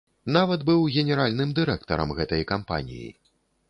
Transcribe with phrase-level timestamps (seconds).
[0.37, 3.09] Нават быў генеральным дырэктарам гэтай кампаніі.